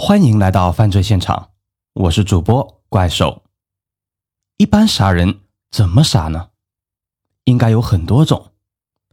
[0.00, 1.50] 欢迎来到犯罪现场，
[1.92, 3.42] 我是主播怪兽。
[4.56, 5.40] 一般杀人
[5.72, 6.50] 怎么杀呢？
[7.42, 8.52] 应该有很多种：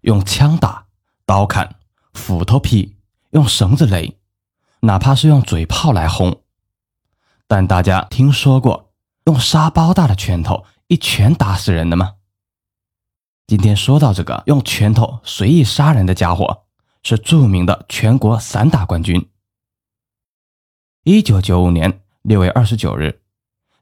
[0.01, 0.85] 用枪打、
[1.25, 1.77] 刀砍、
[2.13, 2.97] 斧头劈、
[3.31, 4.15] 用绳子勒，
[4.81, 6.43] 哪怕是用嘴炮来轰。
[7.47, 8.93] 但大家听说过
[9.25, 12.13] 用沙包大的拳头一拳打死人的吗？
[13.47, 16.65] 今天说到这个用拳头随意杀人的家伙，
[17.01, 19.27] 是著名的全国散打冠军。
[21.07, 23.21] 一九九五年六月二十九日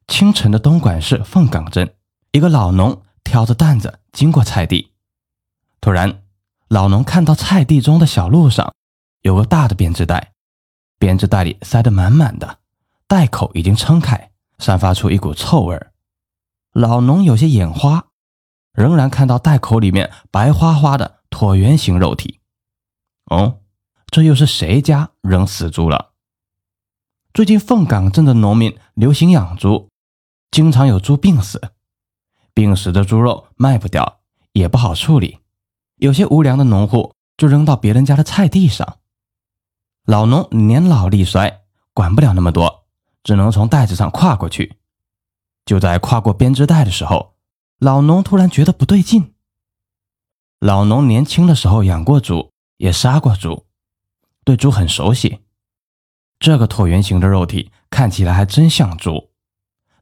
[0.08, 1.96] 清晨的东莞市凤岗镇，
[2.34, 4.92] 一个老农挑着担子经过菜地，
[5.80, 6.22] 突然，
[6.68, 8.74] 老农看到菜地中的小路上
[9.22, 10.34] 有个大的编织袋，
[11.00, 12.60] 编织袋里塞得满满的，
[13.08, 15.94] 袋口已经撑开，散发出一股臭味儿。
[16.74, 18.08] 老农有些眼花，
[18.74, 22.42] 仍然看到袋口里面白花花的椭圆形肉体。
[23.28, 23.62] 哦，
[24.08, 26.10] 这又是谁家扔死猪了？
[27.34, 29.90] 最近凤岗镇的农民流行养猪，
[30.52, 31.60] 经常有猪病死，
[32.54, 34.20] 病死的猪肉卖不掉，
[34.52, 35.40] 也不好处理，
[35.96, 39.00] 有些无良的农户就扔到别人家的菜地上。
[40.06, 41.62] 老农年老力衰，
[41.96, 42.86] 管不了那么多，
[43.24, 44.78] 只能从袋子上跨过去。
[45.66, 47.34] 就在跨过编织袋的时候，
[47.80, 49.34] 老农突然觉得不对劲。
[50.60, 53.66] 老农年轻的时候养过猪，也杀过猪，
[54.46, 55.40] 对猪很熟悉。
[56.44, 59.30] 这个椭圆形的肉体看起来还真像猪，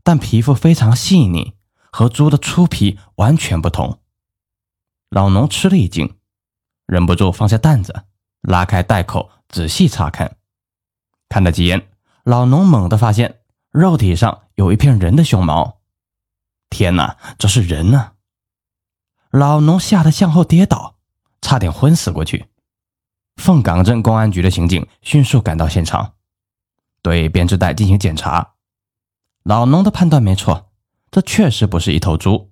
[0.02, 1.53] 但皮肤非常细腻，
[1.92, 4.00] 和猪的粗皮完全不同。
[5.12, 6.17] 老农吃了一惊，
[6.88, 8.06] 忍不住放下担子，
[8.42, 10.38] 拉开袋口仔细查看。
[11.30, 11.89] 看了几眼，
[12.23, 15.81] 老农猛地发现肉体上有一片人的胸毛。
[16.72, 18.14] 天哪，这是人啊！
[19.30, 20.95] 老农吓得向后跌倒，
[21.39, 22.47] 差点昏死过去。
[23.36, 26.16] 凤岗镇公安局的刑警迅速赶到现场。
[27.02, 28.53] 对编织袋进行检查，
[29.44, 30.71] 老农的判断没错，
[31.09, 32.52] 这确实不是一头猪，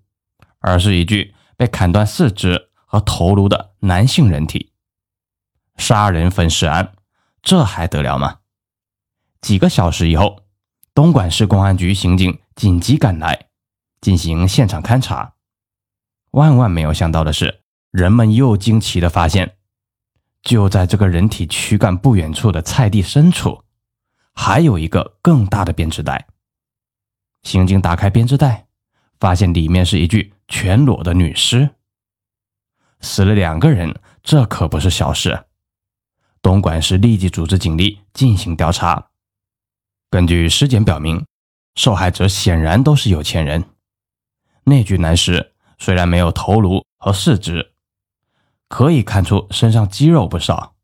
[0.59, 4.73] 而是一具被砍断四肢和头颅的男性人体。
[5.77, 6.93] 杀人分尸案，
[7.41, 8.39] 这还得了吗？
[9.39, 10.43] 几个小时以后，
[10.93, 13.47] 东莞市公安局刑警紧急赶来
[14.01, 15.35] 进行现场勘查。
[16.31, 17.61] 万万没有想到的是，
[17.91, 19.57] 人们又惊奇的发现，
[20.41, 23.63] 就在这个人体躯干不远处的菜地深处。
[24.41, 26.25] 还有一个更大的编织袋。
[27.43, 28.67] 刑警打开编织袋，
[29.19, 31.71] 发现里面是一具全裸的女尸。
[33.01, 35.43] 死了两个人，这可不是小事。
[36.41, 39.09] 东莞市立即组织警力进行调查。
[40.09, 41.25] 根据尸检表明，
[41.75, 43.65] 受害者显然都是有钱人。
[44.63, 47.73] 那具男尸虽然没有头颅和四肢，
[48.69, 50.75] 可以看出身上肌肉不少。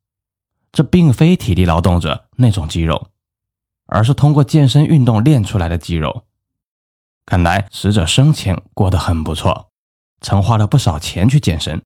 [0.74, 3.12] 这并非体力劳动者那种肌肉。
[3.86, 6.26] 而是通过健身运动练出来的肌肉。
[7.26, 9.72] 看来死者生前过得很不错，
[10.22, 11.82] 曾花了不少钱去健身。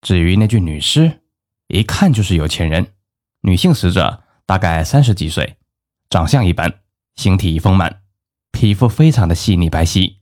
[0.00, 1.20] 至于那具女尸，
[1.68, 2.94] 一看就是有钱人。
[3.42, 5.56] 女性死者大概三十几岁，
[6.08, 6.80] 长相一般，
[7.16, 8.02] 形体丰满，
[8.52, 10.16] 皮肤非常的细腻白皙，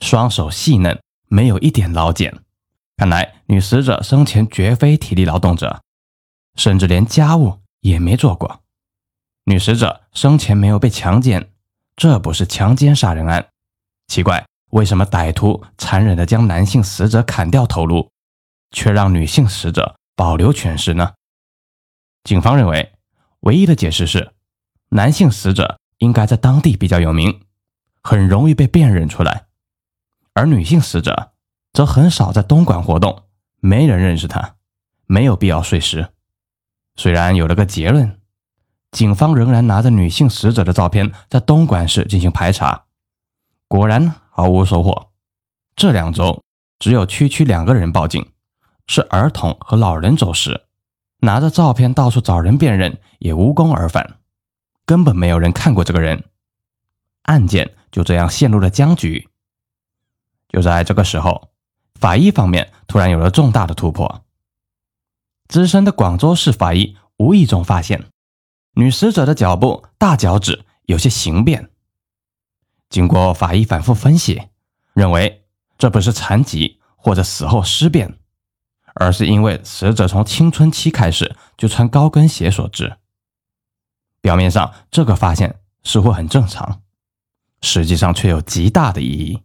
[0.00, 2.32] 双手细嫩，没有一点老茧。
[2.96, 5.80] 看来女死者生前绝非体力劳动者，
[6.56, 8.62] 甚至连家务也没做过。
[9.50, 11.50] 女死者生前没有被强奸，
[11.96, 13.48] 这不是强奸杀人案。
[14.06, 18.12] 奇怪，为什么歹徒残忍地将男性死者砍掉头颅，
[18.70, 21.14] 却让女性死者保留全尸呢？
[22.22, 22.92] 警方认为，
[23.40, 24.30] 唯一的解释是，
[24.90, 27.40] 男性死者应该在当地比较有名，
[28.04, 29.46] 很容易被辨认出来，
[30.32, 31.32] 而女性死者
[31.72, 33.24] 则很少在东莞活动，
[33.58, 34.54] 没人认识她，
[35.06, 36.10] 没有必要碎尸。
[36.94, 38.19] 虽然有了个结论。
[38.92, 42.84] 警方仍然拿着女性死者的照片在东莞市进行排查，
[43.68, 45.10] 果然毫无收获。
[45.76, 46.42] 这两周
[46.78, 48.32] 只有区区两个人报警，
[48.88, 50.62] 是儿童和老人走失，
[51.20, 54.18] 拿着照片到处找人辨认也无功而返，
[54.84, 56.24] 根本没有人看过这个人。
[57.22, 59.28] 案件就这样陷入了僵局。
[60.48, 61.50] 就在这个时候，
[61.94, 64.24] 法医方面突然有了重大的突破。
[65.46, 68.06] 资深的广州市法医无意中发现。
[68.80, 71.68] 女死者的脚部大脚趾有些形变，
[72.88, 74.40] 经过法医反复分析，
[74.94, 75.44] 认为
[75.76, 78.18] 这不是残疾或者死后尸变，
[78.94, 82.96] 而是因为死者从青春期开始就穿高跟鞋所致。
[84.22, 86.80] 表面上这个发现似乎很正常，
[87.60, 89.42] 实际上却有极大的意义。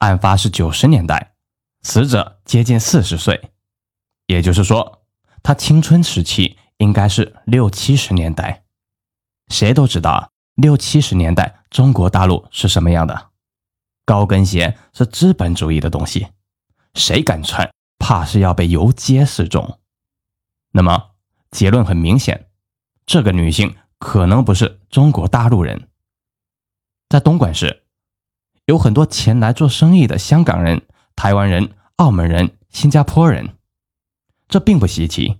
[0.00, 1.32] 案发是九十年代，
[1.80, 3.50] 死者接近四十岁，
[4.26, 5.06] 也就是说，
[5.42, 6.58] 他青春时期。
[6.78, 8.64] 应该是六七十年代，
[9.48, 13.30] 谁都知道六七十年代中国大陆是什么样的，
[14.04, 16.28] 高跟鞋是资本主义的东西，
[16.94, 19.78] 谁敢穿，怕是要被游街示众。
[20.72, 21.10] 那么
[21.50, 22.48] 结论很明显，
[23.06, 25.88] 这个女性可能不是中国大陆人。
[27.08, 27.84] 在东莞市，
[28.66, 30.82] 有很多前来做生意的香港人、
[31.14, 33.56] 台湾人、澳门人、新加坡人，
[34.48, 35.38] 这并不稀奇。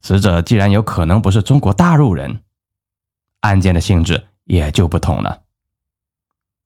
[0.00, 2.42] 死者既然有可能不是中国大陆人，
[3.40, 5.42] 案件的性质也就不同了。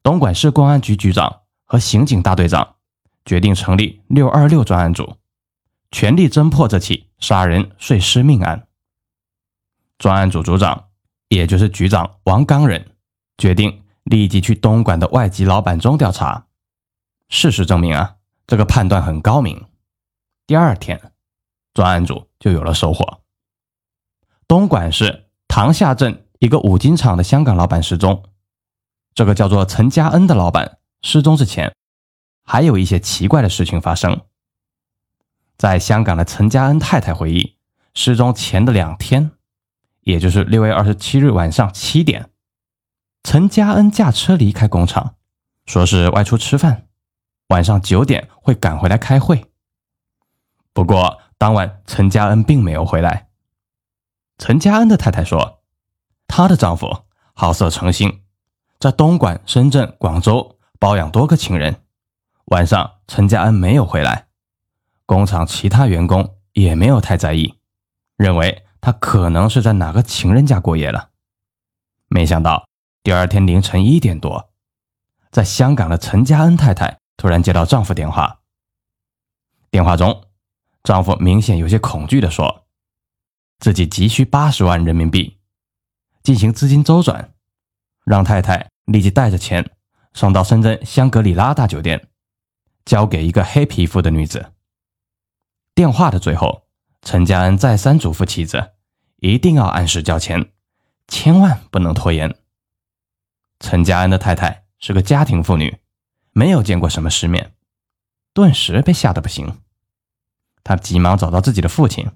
[0.03, 2.77] 东莞市公安局局长和刑警大队长
[3.25, 5.17] 决定成立“六二六”专案组，
[5.91, 8.67] 全力侦破这起杀人碎尸命案。
[9.99, 10.89] 专案组组长，
[11.29, 12.95] 也就是局长王刚人，
[13.39, 16.47] 决定立即去东莞的外籍老板中调查。
[17.29, 19.65] 事实证明啊，这个判断很高明。
[20.47, 21.13] 第二天，
[21.73, 23.22] 专案组就有了收获。
[24.53, 28.23] 东莞市塘下镇一个五金厂的香港老板失踪。
[29.15, 31.75] 这个叫做陈家恩的老板失踪之前，
[32.45, 34.21] 还有一些奇怪的事情发生。
[35.57, 37.57] 在香港的陈家恩太太回忆，
[37.95, 39.31] 失踪前的两天，
[40.03, 42.29] 也就是六月二十七日晚上七点，
[43.23, 45.15] 陈家恩驾车离开工厂，
[45.65, 46.89] 说是外出吃饭，
[47.49, 49.47] 晚上九点会赶回来开会。
[50.75, 53.29] 不过当晚陈家恩并没有回来。
[54.43, 55.61] 陈家恩的太太说
[56.27, 58.25] ：“她的丈夫好色成性，
[58.81, 61.85] 在东莞、深圳、广州包养多个情人。
[62.47, 64.27] 晚上陈家恩没有回来，
[65.07, 67.55] 工厂其他员工也没有太在意，
[68.17, 71.11] 认为他可能是在哪个情人家过夜了。
[72.09, 72.67] 没想到
[73.05, 74.51] 第二天凌晨一点多，
[75.31, 78.41] 在香港的陈家恩太太突然接到丈夫电话。
[79.71, 80.25] 电话中，
[80.83, 82.59] 丈夫明显有些恐惧地说。”
[83.63, 85.39] 自己急需八十万人民币
[86.25, 87.33] 进行资金周转，
[88.05, 89.71] 让太太立即带着钱
[90.15, 92.09] 送到深圳香格里拉大酒店，
[92.85, 94.53] 交给一个黑皮肤的女子。
[95.77, 96.67] 电话的最后，
[97.03, 98.73] 陈家恩再三嘱咐妻子
[99.19, 100.51] 一定要按时交钱，
[101.07, 102.37] 千万不能拖延。
[103.61, 105.79] 陈家恩的太太是个家庭妇女，
[106.33, 107.55] 没有见过什么世面，
[108.35, 109.61] 顿时被吓得不行。
[110.65, 112.11] 她急忙找到自己的父亲。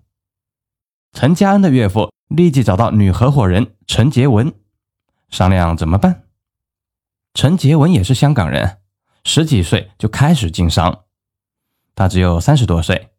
[1.16, 4.52] 陈家恩的岳父立即找到女合伙人陈杰文，
[5.30, 6.24] 商量怎么办。
[7.32, 8.80] 陈杰文也是香港人，
[9.24, 11.04] 十几岁就开始经商，
[11.94, 13.12] 他只有三十多岁，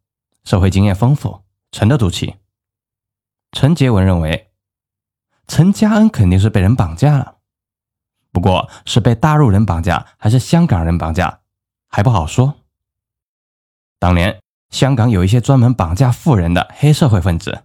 [0.44, 1.41] 社会经验丰富，
[1.71, 2.35] 沉得住气。
[3.51, 4.51] 陈杰文认为，
[5.47, 7.38] 陈家恩肯定是被人绑架了，
[8.31, 11.39] 不过是被大陆人绑架还是香港人绑架，
[11.88, 12.53] 还不好说。
[13.97, 14.39] 当年
[14.69, 17.63] 香港有一些专门绑架富人的黑社会分子。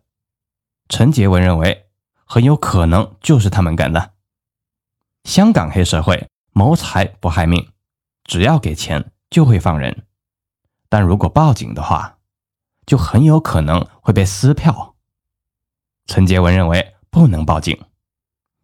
[0.92, 1.86] 陈杰文认为，
[2.26, 4.12] 很有可能就是他们干的。
[5.24, 7.70] 香港黑社会谋财不害命，
[8.24, 10.04] 只要给钱就会放人，
[10.90, 12.18] 但如果报警的话，
[12.84, 14.94] 就很有可能会被撕票。
[16.04, 17.86] 陈杰文认为不能报警，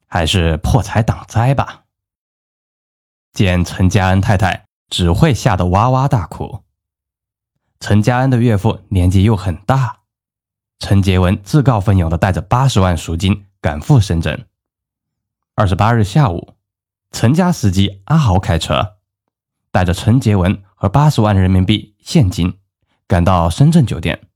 [0.07, 1.85] 还是破财挡灾吧。
[3.33, 6.63] 见陈家恩太太只会吓得哇哇大哭，
[7.81, 10.01] 陈家恩的岳父年纪又很大。
[10.79, 14.47] 陈杰文自告奋勇地带着八十万赎金赶赴深圳。
[15.55, 16.55] 二十八日下午，
[17.11, 18.97] 陈家司机阿豪开车，
[19.73, 22.59] 带着陈杰文和八十万人民币现金
[23.09, 24.29] 赶到深圳酒店。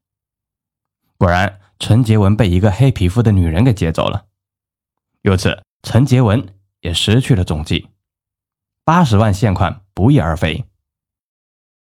[1.16, 4.26] 果然，陈杰文被一个黑皮肤的女人给劫走了。
[5.22, 7.88] 由此，陈杰文也失去了踪迹，
[8.84, 10.64] 八十万现款不翼而飞。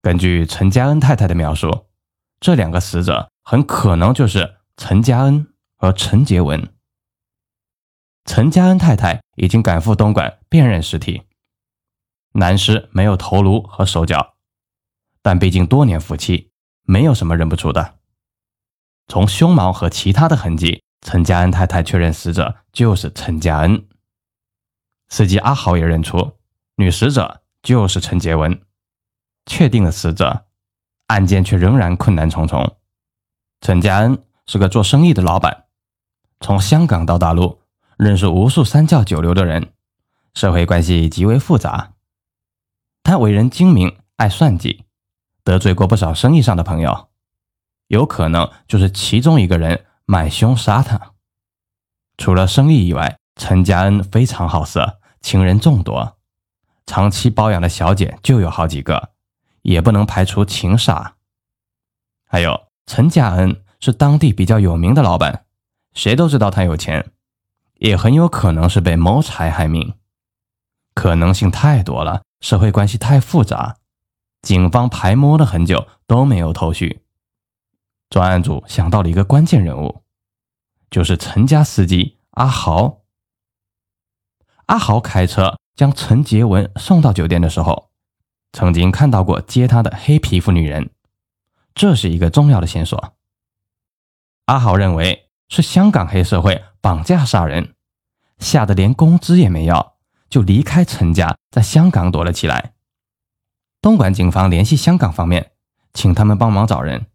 [0.01, 1.88] 根据陈家恩太太的描述，
[2.39, 3.29] 这两个死者。
[3.48, 6.74] 很可能就是陈家恩和陈杰文。
[8.25, 11.22] 陈家恩太太已经赶赴东莞辨认尸体，
[12.32, 14.34] 男尸没有头颅和手脚，
[15.22, 18.00] 但毕竟多年夫妻，没有什么认不出的。
[19.08, 23.88] 从胸毛和其他的痕迹，陈家恩太太确认死者就是陈家恩。
[25.10, 26.40] 司机阿豪也认出
[26.78, 28.60] 女死者就是陈杰文，
[29.46, 30.48] 确定了死者，
[31.06, 32.78] 案件却仍然困难重重。
[33.62, 35.65] 陈家恩是个做生意的老板，
[36.39, 37.62] 从香港到大陆，
[37.97, 39.74] 认识无数三教九流的人，
[40.35, 41.93] 社会关系极为复杂。
[43.01, 44.85] 他为人精明，爱算计，
[45.43, 47.09] 得罪过不少生意上的朋友，
[47.88, 51.13] 有可能就是其中一个人买凶杀他。
[52.17, 56.17] 除了生意以外，陈家恩非常好色，情人众多，
[56.85, 59.09] 长期包养的小姐就有好几个，
[59.63, 61.15] 也不能排除情杀。
[62.27, 62.65] 还有。
[62.86, 65.46] 陈家恩是当地比较有名的老板，
[65.94, 67.12] 谁都知道他有钱，
[67.75, 69.94] 也很有可能是被谋财害命。
[70.94, 73.77] 可能性太多了，社会关系太复杂，
[74.42, 77.01] 警方排摸了很久都没有头绪。
[78.10, 80.04] 专案组想到了一个关键人物，
[80.89, 83.01] 就是陈家司机阿豪。
[84.68, 87.89] 阿豪开车将陈杰文送到酒店的时候，
[88.54, 90.92] 曾经看到过接他的黑皮肤女人，
[91.75, 93.13] 这是一个重要的线索。
[94.46, 97.75] 阿豪认为是香港黑社会绑架杀人，
[98.39, 99.98] 吓得连工资也没要，
[100.29, 102.74] 就离开陈家，在香港躲了起来。
[103.82, 105.51] 东莞警方联系香港方面，
[105.94, 107.08] 请他们帮忙找人。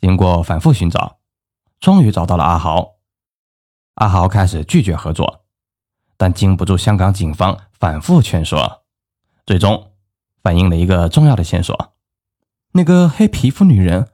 [0.00, 1.20] 经过反复寻找，
[1.78, 2.96] 终于找到了阿豪。
[3.94, 5.44] 阿豪开始拒绝合作。
[6.16, 8.84] 但经不住香港警方反复劝说，
[9.44, 9.92] 最终
[10.42, 11.91] 反映了一个重要的线索：
[12.72, 14.08] 那个黑皮肤女人，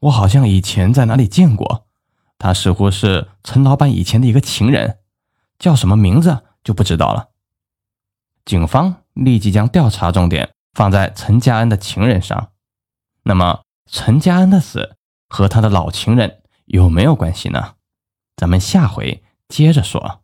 [0.00, 1.86] 我好像以前在哪里见过。
[2.38, 4.98] 她似乎是陈老板以前的一个情人，
[5.58, 7.30] 叫什么名字就不知道了。
[8.44, 12.50] 警方立即将调查重点放在陈家恩的情人上。
[13.22, 14.96] 那么，陈家恩的死
[15.28, 17.74] 和他的老情人有没有关系呢？
[18.36, 20.23] 咱们下回接着说。